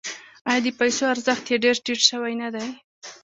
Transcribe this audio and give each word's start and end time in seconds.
آیا 0.49 0.59
د 0.65 0.67
پیسو 0.79 1.03
ارزښت 1.13 1.45
یې 1.51 1.57
ډیر 1.63 1.75
ټیټ 1.85 1.99
شوی 2.09 2.33
نه 2.41 2.49
دی؟ 2.53 2.69